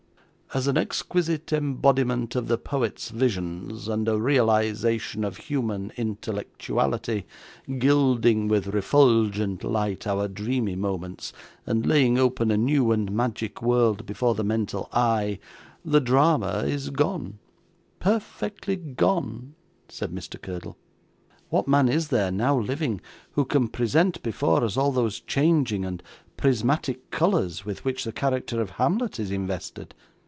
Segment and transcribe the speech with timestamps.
[0.53, 7.25] 'As an exquisite embodiment of the poet's visions, and a realisation of human intellectuality,
[7.79, 11.31] gilding with refulgent light our dreamy moments,
[11.65, 15.39] and laying open a new and magic world before the mental eye,
[15.85, 17.39] the drama is gone,
[18.01, 19.53] perfectly gone,'
[19.87, 20.35] said Mr.
[20.41, 20.75] Curdle.
[21.47, 22.99] 'What man is there, now living,
[23.31, 26.03] who can present before us all those changing and
[26.35, 29.95] prismatic colours with which the character of Hamlet is invested?